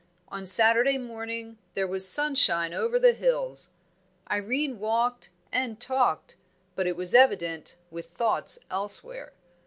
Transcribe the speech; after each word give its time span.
On 0.29 0.47
Saturday 0.47 0.97
morning 0.97 1.59
there 1.75 1.85
was 1.85 2.07
sunshine 2.09 2.73
over 2.73 2.97
the 2.97 3.13
hills. 3.13 3.69
Irene 4.31 4.79
walked, 4.79 5.29
and 5.51 5.79
talked, 5.79 6.35
but 6.75 6.87
it 6.87 6.95
was 6.95 7.13
evident 7.13 7.75
with 7.91 8.07
thoughts 8.09 8.57
elsewhere. 8.71 9.31